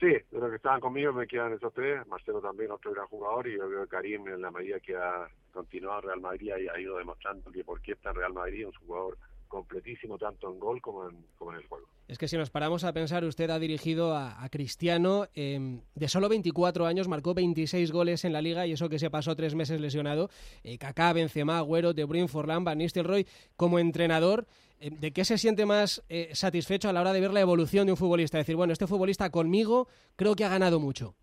Sí, 0.00 0.06
de 0.06 0.38
los 0.38 0.50
que 0.50 0.56
estaban 0.56 0.80
conmigo 0.80 1.12
me 1.12 1.26
quedan 1.26 1.52
esos 1.54 1.72
tres. 1.74 2.06
Marcelo 2.06 2.40
también, 2.40 2.70
otro 2.70 2.92
gran 2.92 3.06
jugador, 3.08 3.48
y 3.48 3.56
yo 3.56 3.68
creo 3.68 3.82
que 3.82 3.88
Karim, 3.88 4.28
en 4.28 4.40
la 4.40 4.50
medida 4.52 4.78
que 4.78 4.94
ha 4.96 5.28
continuado 5.52 6.02
Real 6.02 6.20
Madrid, 6.20 6.52
ha 6.52 6.80
ido 6.80 6.98
demostrando 6.98 7.50
que 7.50 7.64
por 7.64 7.80
qué 7.80 7.92
está 7.92 8.10
en 8.10 8.16
Real 8.16 8.32
Madrid, 8.32 8.66
un 8.66 8.72
jugador 8.74 9.18
completísimo 9.48 10.18
tanto 10.18 10.50
en 10.50 10.58
gol 10.58 10.80
como 10.80 11.08
en, 11.08 11.16
como 11.36 11.52
en 11.52 11.58
el 11.58 11.66
juego. 11.66 11.86
Es 12.06 12.16
que 12.16 12.28
si 12.28 12.36
nos 12.36 12.50
paramos 12.50 12.84
a 12.84 12.92
pensar, 12.92 13.24
usted 13.24 13.50
ha 13.50 13.58
dirigido 13.58 14.16
a, 14.16 14.48
Cristiano, 14.50 15.26
em, 15.34 15.82
de 15.94 16.08
solo 16.08 16.28
24 16.28 16.86
años, 16.86 17.08
marcó 17.08 17.34
26 17.34 17.92
goles 17.92 18.24
en 18.24 18.32
la 18.32 18.40
Liga 18.40 18.66
y 18.66 18.72
eso 18.72 18.88
que 18.88 18.98
se 18.98 19.10
pasó 19.10 19.36
tres 19.36 19.54
meses 19.54 19.80
lesionado. 19.80 20.30
Eh, 20.62 20.78
Kaká, 20.78 21.12
Benzema, 21.12 21.58
Agüero, 21.58 21.92
De 21.92 22.04
Bruyne, 22.04 22.28
Forlán, 22.28 22.64
Van 22.64 22.78
Nistelrooy, 22.78 23.26
como 23.56 23.78
entrenador, 23.78 24.46
em, 24.80 24.98
¿de 24.98 25.12
qué 25.12 25.24
se 25.24 25.36
siente 25.36 25.66
más 25.66 26.02
eh, 26.08 26.30
satisfecho 26.32 26.88
a 26.88 26.92
la 26.92 27.02
hora 27.02 27.12
de 27.12 27.20
ver 27.20 27.32
la 27.32 27.40
evolución 27.40 27.86
de 27.86 27.92
un 27.92 27.98
futbolista? 27.98 28.38
Decir, 28.38 28.56
bueno, 28.56 28.72
este 28.72 28.86
futbolista 28.86 29.30
conmigo 29.30 29.88
creo 30.16 30.34
que 30.34 30.44
ha 30.44 30.48
ganado 30.48 30.80
mucho. 30.80 31.14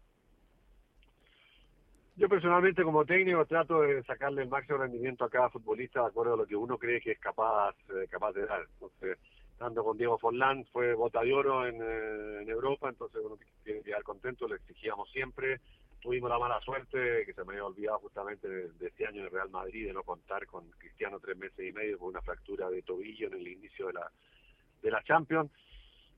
Yo 2.17 2.29
personalmente 2.29 2.83
como 2.83 3.03
técnico 3.03 3.45
trato 3.45 3.81
de 3.81 4.01
sacarle 4.03 4.43
el 4.43 4.47
máximo 4.47 4.77
rendimiento 4.77 5.25
a 5.25 5.29
cada 5.29 5.49
futbolista 5.49 5.99
de 5.99 6.07
acuerdo 6.07 6.35
a 6.35 6.37
lo 6.37 6.45
que 6.45 6.55
uno 6.55 6.77
cree 6.77 7.01
que 7.01 7.11
es 7.11 7.19
capaz 7.19 7.75
eh, 7.89 8.07
capaz 8.09 8.31
de 8.31 8.45
dar. 8.45 8.65
Entonces, 8.73 9.17
tanto 9.57 9.83
con 9.83 9.97
Diego 9.97 10.17
Forlán 10.17 10.63
fue 10.71 10.93
bota 10.93 11.21
de 11.21 11.33
oro 11.33 11.67
en, 11.67 11.75
eh, 11.81 12.49
Europa, 12.49 12.87
entonces 12.87 13.21
uno 13.21 13.37
tiene 13.63 13.79
que 13.79 13.85
quedar 13.87 14.03
contento, 14.03 14.47
le 14.47 14.55
exigíamos 14.55 15.11
siempre. 15.11 15.59
Tuvimos 15.99 16.29
la 16.29 16.39
mala 16.39 16.61
suerte, 16.61 17.25
que 17.25 17.33
se 17.33 17.43
me 17.43 17.53
había 17.53 17.65
olvidado 17.65 17.99
justamente 17.99 18.47
de, 18.47 18.87
este 18.87 19.07
año 19.07 19.23
en 19.23 19.31
Real 19.31 19.49
Madrid, 19.49 19.87
de 19.87 19.93
no 19.93 20.03
contar 20.03 20.45
con 20.45 20.69
Cristiano 20.77 21.19
tres 21.19 21.35
meses 21.35 21.67
y 21.67 21.73
medio 21.73 21.97
por 21.97 22.09
una 22.09 22.21
fractura 22.21 22.69
de 22.69 22.81
tobillo 22.83 23.27
en 23.27 23.33
el 23.33 23.47
inicio 23.47 23.87
de 23.87 23.93
la, 23.93 24.11
de 24.81 24.91
la 24.91 25.03
Champions 25.03 25.51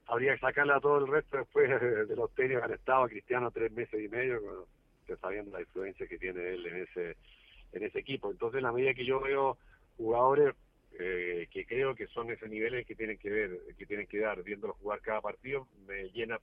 habría 0.10 0.34
que 0.36 0.40
sacarle 0.40 0.74
a 0.74 0.80
todo 0.80 1.00
el 1.00 1.08
resto 1.08 1.38
después 1.38 1.70
de 2.08 2.16
los 2.16 2.34
técnicos 2.36 2.62
que 2.62 2.66
han 2.66 2.80
estado 2.80 3.08
Cristiano 3.08 3.52
tres 3.52 3.72
meses 3.72 4.00
y 4.00 4.08
medio 4.08 4.68
sabiendo 5.16 5.52
la 5.52 5.62
influencia 5.62 6.08
que 6.08 6.18
tiene 6.18 6.50
él 6.50 6.66
en 6.66 6.84
ese 6.84 7.16
en 7.74 7.84
ese 7.84 8.00
equipo. 8.00 8.32
Entonces, 8.32 8.58
en 8.58 8.64
la 8.64 8.72
medida 8.72 8.94
que 8.94 9.06
yo 9.06 9.20
veo 9.20 9.58
jugadores 9.98 10.56
eh, 11.00 11.48
que 11.52 11.66
creo 11.66 11.94
que 11.96 12.08
son 12.08 12.32
ese 12.32 12.48
niveles 12.48 12.86
que 12.86 12.96
tienen 12.96 13.18
que 13.18 13.30
ver, 13.30 13.60
que 13.78 13.86
tienen 13.86 14.08
que 14.08 14.20
dar, 14.20 14.42
viéndolo 14.44 14.74
jugar 14.74 15.00
cada 15.02 15.22
partido, 15.22 15.68
me 15.86 16.10
llena, 16.10 16.40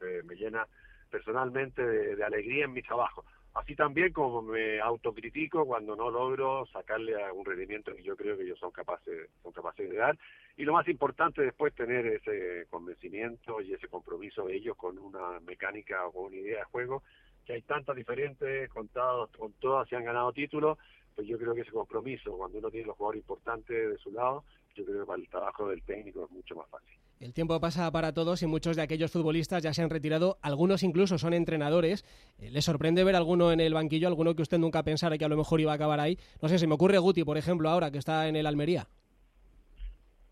eh, 0.00 0.22
me 0.24 0.34
llena 0.34 0.66
personalmente 1.10 1.84
de, 1.86 2.24
alegría 2.24 2.64
en 2.64 2.72
mi 2.72 2.82
trabajo. 2.82 3.24
Así 3.54 3.76
también 3.76 4.12
como 4.12 4.42
me 4.42 4.80
autocritico 4.80 5.64
cuando 5.64 5.94
no 5.94 6.10
logro 6.10 6.66
sacarle 6.72 7.22
a 7.22 7.32
un 7.32 7.44
rendimiento 7.44 7.94
que 7.94 8.02
yo 8.02 8.16
creo 8.16 8.36
que 8.36 8.42
ellos 8.42 8.58
son 8.58 8.72
capaces, 8.72 9.30
son 9.44 9.52
capaces 9.52 9.88
de 9.88 9.96
dar. 9.96 10.18
Y 10.56 10.64
lo 10.64 10.72
más 10.72 10.88
importante 10.88 11.42
después 11.42 11.72
tener 11.72 12.04
ese 12.04 12.66
convencimiento 12.68 13.60
y 13.60 13.74
ese 13.74 13.86
compromiso 13.86 14.46
de 14.46 14.56
ellos 14.56 14.76
con 14.76 14.98
una 14.98 15.38
mecánica 15.40 16.04
o 16.04 16.12
con 16.12 16.24
una 16.24 16.36
idea 16.36 16.58
de 16.58 16.64
juego 16.64 17.04
que 17.44 17.54
hay 17.54 17.62
tantas 17.62 17.96
diferentes, 17.96 18.68
contados 18.70 19.30
con 19.36 19.52
todas 19.54 19.88
se 19.88 19.96
han 19.96 20.04
ganado 20.04 20.32
títulos, 20.32 20.78
pues 21.14 21.26
yo 21.26 21.38
creo 21.38 21.54
que 21.54 21.60
ese 21.60 21.70
compromiso, 21.70 22.36
cuando 22.36 22.58
uno 22.58 22.70
tiene 22.70 22.86
los 22.86 22.96
jugadores 22.96 23.20
importantes 23.20 23.90
de 23.90 23.98
su 23.98 24.10
lado, 24.10 24.44
yo 24.74 24.84
creo 24.84 25.00
que 25.00 25.06
para 25.06 25.22
el 25.22 25.28
trabajo 25.28 25.68
del 25.68 25.82
técnico 25.82 26.24
es 26.24 26.30
mucho 26.30 26.56
más 26.56 26.68
fácil. 26.68 26.98
El 27.20 27.32
tiempo 27.32 27.58
pasa 27.60 27.90
para 27.92 28.12
todos 28.12 28.42
y 28.42 28.46
muchos 28.46 28.76
de 28.76 28.82
aquellos 28.82 29.12
futbolistas 29.12 29.62
ya 29.62 29.72
se 29.72 29.82
han 29.82 29.90
retirado, 29.90 30.36
algunos 30.42 30.82
incluso 30.82 31.16
son 31.16 31.32
entrenadores. 31.32 32.04
Eh, 32.38 32.50
¿Le 32.50 32.60
sorprende 32.60 33.04
ver 33.04 33.14
alguno 33.14 33.52
en 33.52 33.60
el 33.60 33.72
banquillo, 33.72 34.08
alguno 34.08 34.34
que 34.34 34.42
usted 34.42 34.58
nunca 34.58 34.82
pensara 34.82 35.16
que 35.16 35.24
a 35.24 35.28
lo 35.28 35.36
mejor 35.36 35.60
iba 35.60 35.72
a 35.72 35.76
acabar 35.76 36.00
ahí? 36.00 36.18
No 36.42 36.48
sé, 36.48 36.58
se 36.58 36.66
me 36.66 36.74
ocurre 36.74 36.98
Guti, 36.98 37.24
por 37.24 37.38
ejemplo, 37.38 37.68
ahora 37.68 37.90
que 37.90 37.98
está 37.98 38.26
en 38.26 38.36
el 38.36 38.46
Almería. 38.46 38.86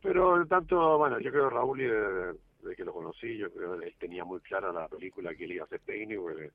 Pero 0.02 0.44
tanto, 0.46 0.98
bueno, 0.98 1.20
yo 1.20 1.30
creo 1.30 1.48
Raúl, 1.48 1.78
de, 1.78 2.68
de 2.68 2.76
que 2.76 2.84
lo 2.84 2.92
conocí, 2.92 3.38
yo 3.38 3.50
creo 3.52 3.78
que 3.78 3.86
él 3.86 3.94
tenía 4.00 4.24
muy 4.24 4.40
clara 4.40 4.72
la 4.72 4.88
película 4.88 5.32
que 5.34 5.44
él 5.44 5.52
iba 5.52 5.64
a 5.64 5.68
ser 5.68 5.80
técnico, 5.80 6.24
un 6.24 6.50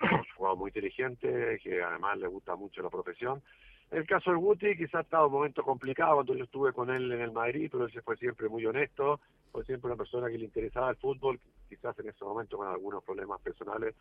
jugador 0.36 0.58
muy 0.58 0.68
inteligente, 0.68 1.58
que 1.62 1.82
además 1.82 2.18
le 2.18 2.26
gusta 2.26 2.56
mucho 2.56 2.82
la 2.82 2.90
profesión. 2.90 3.42
El 3.90 4.06
caso 4.06 4.30
del 4.30 4.38
Guti 4.38 4.76
quizás 4.76 4.94
ha 4.94 5.00
estado 5.00 5.26
un 5.26 5.32
momento 5.32 5.64
complicado 5.64 6.14
cuando 6.14 6.34
yo 6.34 6.44
estuve 6.44 6.72
con 6.72 6.90
él 6.90 7.10
en 7.10 7.20
el 7.20 7.32
Madrid, 7.32 7.68
pero 7.72 7.86
él 7.86 8.02
fue 8.04 8.16
siempre 8.16 8.48
muy 8.48 8.64
honesto, 8.64 9.18
fue 9.50 9.64
siempre 9.64 9.88
una 9.88 9.96
persona 9.96 10.28
que 10.28 10.38
le 10.38 10.44
interesaba 10.44 10.90
el 10.90 10.96
fútbol, 10.96 11.40
quizás 11.68 11.98
en 11.98 12.08
ese 12.08 12.24
momento 12.24 12.56
con 12.56 12.68
algunos 12.68 13.02
problemas 13.02 13.40
personales 13.40 13.96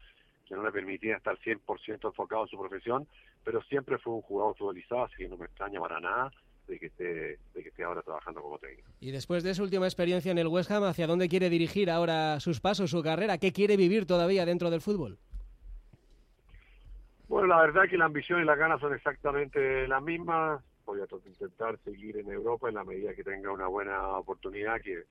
que 0.47 0.55
no 0.55 0.63
le 0.63 0.71
permitían 0.71 1.17
estar 1.17 1.37
100% 1.39 2.05
enfocado 2.05 2.43
en 2.43 2.49
su 2.49 2.59
profesión, 2.59 3.07
pero 3.43 3.61
siempre 3.63 3.97
fue 3.97 4.13
un 4.13 4.21
jugador 4.21 4.55
futbolizado, 4.55 5.05
así 5.05 5.17
que 5.17 5.27
no 5.27 5.37
me 5.37 5.45
extraña 5.45 5.79
para 5.79 5.99
nada 5.99 6.31
de 6.67 6.79
que 6.79 6.85
esté, 6.85 7.39
de 7.53 7.63
que 7.63 7.69
esté 7.69 7.83
ahora 7.83 8.03
trabajando 8.03 8.43
como 8.43 8.59
técnico. 8.59 8.89
Y 8.99 9.09
después 9.09 9.43
de 9.43 9.55
su 9.55 9.63
última 9.63 9.87
experiencia 9.87 10.31
en 10.31 10.37
el 10.37 10.47
West 10.47 10.69
Ham, 10.69 10.83
¿hacia 10.83 11.07
dónde 11.07 11.29
quiere 11.29 11.49
dirigir 11.49 11.89
ahora 11.89 12.39
sus 12.39 12.59
pasos, 12.61 12.91
su 12.91 13.01
carrera? 13.01 13.39
¿Qué 13.39 13.51
quiere 13.51 13.75
vivir 13.75 14.05
todavía 14.05 14.45
dentro 14.45 14.69
del 14.69 14.81
fútbol? 14.81 15.17
Bueno, 17.29 17.47
la 17.47 17.61
verdad 17.61 17.87
que 17.87 17.95
la 17.95 18.05
ambición 18.05 18.41
y 18.41 18.43
las 18.43 18.57
ganas 18.57 18.81
son 18.81 18.91
exactamente 18.91 19.87
las 19.87 20.01
mismas. 20.01 20.63
Voy 20.83 20.99
a 20.99 21.05
intentar 21.27 21.77
seguir 21.83 22.17
en 22.17 22.27
Europa 22.27 22.69
en 22.69 22.73
la 22.73 22.83
medida 22.83 23.13
que 23.13 23.23
tenga 23.23 23.51
una 23.51 23.67
buena 23.67 24.17
oportunidad, 24.17 24.81
que, 24.81 25.03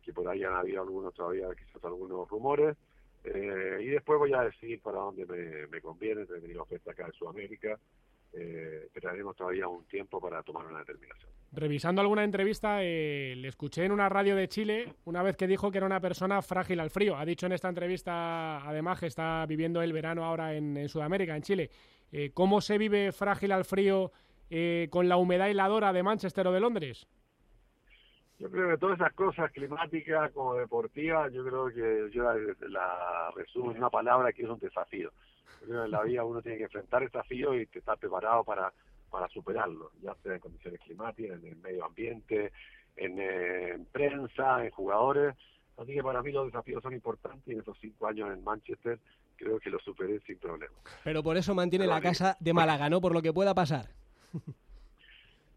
que 0.00 0.12
por 0.12 0.28
ahí 0.28 0.44
han 0.44 0.54
habido 0.54 0.82
algunos 0.82 1.12
todavía, 1.12 1.48
quizás 1.58 1.84
algunos 1.84 2.28
rumores. 2.28 2.76
Eh, 3.24 3.78
y 3.80 3.86
después 3.86 4.16
voy 4.16 4.32
a 4.32 4.42
decidir 4.42 4.80
para 4.80 4.98
dónde 4.98 5.26
me, 5.26 5.66
me 5.66 5.80
conviene. 5.80 6.22
He 6.22 6.26
tenido 6.26 6.62
oferta 6.62 6.92
acá 6.92 7.06
de 7.06 7.12
Sudamérica 7.14 7.76
eh, 8.32 8.88
tenemos 9.00 9.36
todavía 9.36 9.68
un 9.68 9.84
tiempo 9.84 10.20
para 10.20 10.42
tomar 10.42 10.66
una 10.66 10.80
determinación. 10.80 11.30
Revisando 11.52 12.02
alguna 12.02 12.24
entrevista, 12.24 12.82
eh, 12.82 13.34
le 13.36 13.48
escuché 13.48 13.84
en 13.84 13.92
una 13.92 14.08
radio 14.08 14.36
de 14.36 14.48
Chile 14.48 14.94
una 15.04 15.22
vez 15.22 15.36
que 15.36 15.46
dijo 15.46 15.70
que 15.70 15.78
era 15.78 15.86
una 15.86 16.00
persona 16.00 16.42
frágil 16.42 16.80
al 16.80 16.90
frío. 16.90 17.16
Ha 17.16 17.24
dicho 17.24 17.46
en 17.46 17.52
esta 17.52 17.68
entrevista, 17.68 18.58
además, 18.58 19.00
que 19.00 19.06
está 19.06 19.46
viviendo 19.46 19.80
el 19.80 19.92
verano 19.92 20.24
ahora 20.24 20.54
en, 20.54 20.88
Sudamérica, 20.88 21.34
en 21.34 21.42
Chile. 21.42 21.70
Eh, 22.12 22.30
¿Cómo 22.34 22.60
se 22.60 22.76
vive 22.76 23.12
frágil 23.12 23.52
al 23.52 23.64
frío 23.64 24.12
eh, 24.50 24.88
con 24.90 25.08
la 25.08 25.16
humedad 25.16 25.48
heladora 25.48 25.92
de 25.92 26.02
Manchester 26.02 26.46
o 26.46 26.52
de 26.52 26.60
Londres? 26.60 27.06
Yo 28.38 28.50
creo 28.50 28.68
que 28.68 28.76
todas 28.76 29.00
esas 29.00 29.14
cosas 29.14 29.50
climáticas 29.52 30.30
como 30.32 30.56
deportivas, 30.56 31.32
yo 31.32 31.42
creo 31.42 31.68
que 31.68 32.10
yo 32.14 32.24
la 32.68 33.30
resumo 33.34 33.70
en 33.70 33.78
una 33.78 33.88
palabra 33.88 34.30
que 34.34 34.42
es 34.42 34.48
un 34.48 34.58
desafío 34.58 35.10
en 35.68 35.90
la 35.90 36.02
vida 36.02 36.24
uno 36.24 36.42
tiene 36.42 36.58
que 36.58 36.64
enfrentar 36.64 37.02
desafíos 37.02 37.56
y 37.56 37.78
estar 37.78 37.98
preparado 37.98 38.44
para, 38.44 38.72
para 39.10 39.28
superarlo, 39.28 39.92
ya 40.02 40.14
sea 40.22 40.34
en 40.34 40.40
condiciones 40.40 40.80
climáticas, 40.80 41.38
en 41.42 41.48
el 41.48 41.56
medio 41.56 41.84
ambiente, 41.84 42.52
en, 42.96 43.86
prensa, 43.86 44.64
en 44.64 44.70
jugadores. 44.70 45.36
Así 45.76 45.94
que 45.94 46.02
para 46.02 46.22
mí 46.22 46.32
los 46.32 46.46
desafíos 46.46 46.82
son 46.82 46.94
importantes 46.94 47.46
y 47.46 47.52
en 47.52 47.60
esos 47.60 47.76
cinco 47.80 48.06
años 48.06 48.30
en 48.32 48.42
Manchester 48.42 48.98
creo 49.36 49.58
que 49.60 49.70
los 49.70 49.82
superé 49.82 50.20
sin 50.20 50.38
problema. 50.38 50.74
Pero 51.04 51.22
por 51.22 51.36
eso 51.36 51.54
mantiene 51.54 51.86
la 51.86 52.00
casa 52.00 52.36
de 52.40 52.54
Málaga, 52.54 52.88
¿no? 52.88 53.00
Por 53.00 53.12
lo 53.12 53.20
que 53.20 53.32
pueda 53.32 53.54
pasar. 53.54 53.86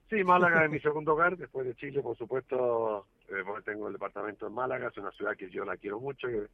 Sí, 0.09 0.23
Málaga 0.23 0.65
es 0.65 0.71
mi 0.71 0.79
segundo 0.79 1.13
hogar, 1.13 1.37
después 1.37 1.67
de 1.67 1.75
Chile, 1.75 2.01
por 2.01 2.17
supuesto, 2.17 3.05
eh, 3.29 3.43
tengo 3.63 3.87
el 3.87 3.93
departamento 3.93 4.47
en 4.47 4.53
Málaga, 4.53 4.87
es 4.87 4.97
una 4.97 5.11
ciudad 5.11 5.37
que 5.37 5.51
yo 5.51 5.63
la 5.63 5.77
quiero 5.77 5.99
mucho, 5.99 6.27
que 6.27 6.47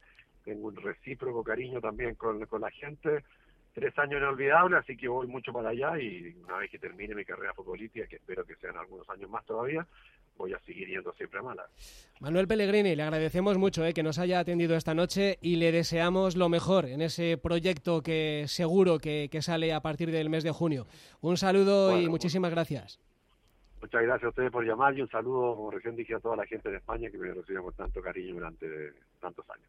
tengo 0.46 0.68
un 0.68 0.76
recíproco 0.76 1.42
cariño 1.42 1.80
también 1.80 2.14
con, 2.14 2.46
con 2.46 2.60
la 2.60 2.70
gente, 2.70 3.24
tres 3.74 3.98
años 3.98 4.22
inolvidables, 4.22 4.78
así 4.78 4.96
que 4.96 5.08
voy 5.08 5.26
mucho 5.26 5.52
para 5.52 5.70
allá 5.70 5.98
y 5.98 6.34
una 6.44 6.58
vez 6.58 6.70
que 6.70 6.78
termine 6.78 7.16
mi 7.16 7.24
carrera 7.24 7.52
futbolística, 7.52 8.06
que 8.06 8.16
espero 8.16 8.44
que 8.44 8.54
sean 8.54 8.76
algunos 8.76 9.10
años 9.10 9.28
más 9.28 9.44
todavía, 9.44 9.84
voy 10.38 10.52
a 10.52 10.58
seguir 10.60 10.88
yendo 10.88 11.12
siempre 11.14 11.40
a 11.40 11.42
Málaga. 11.42 11.68
Manuel 12.20 12.46
Pellegrini, 12.46 12.94
le 12.94 13.02
agradecemos 13.02 13.58
mucho 13.58 13.84
eh, 13.84 13.92
que 13.92 14.04
nos 14.04 14.20
haya 14.20 14.38
atendido 14.38 14.76
esta 14.76 14.94
noche 14.94 15.38
y 15.42 15.56
le 15.56 15.72
deseamos 15.72 16.36
lo 16.36 16.48
mejor 16.48 16.86
en 16.86 17.02
ese 17.02 17.38
proyecto 17.38 18.02
que 18.02 18.44
seguro 18.46 18.98
que, 18.98 19.28
sale 19.40 19.74
a 19.74 19.80
partir 19.80 20.12
del 20.12 20.30
mes 20.30 20.44
de 20.44 20.52
junio. 20.52 20.86
Un 21.20 21.36
saludo 21.36 22.00
y 22.00 22.08
muchísimas 22.08 22.52
gracias. 22.52 23.00
Muchas 23.82 24.02
gracias 24.02 24.24
a 24.24 24.28
ustedes 24.28 24.50
por 24.50 24.64
llamar 24.64 24.96
y 24.96 25.02
un 25.02 25.10
saludo, 25.10 25.54
como 25.54 25.70
recién 25.70 25.96
dije, 25.96 26.14
a 26.14 26.20
toda 26.20 26.36
la 26.36 26.46
gente 26.46 26.70
de 26.70 26.78
España 26.78 27.10
que 27.10 27.18
me 27.18 27.34
recibió 27.34 27.62
con 27.62 27.74
tanto 27.74 28.00
cariño 28.00 28.34
durante 28.34 28.66
tantos 29.20 29.44
años. 29.50 29.68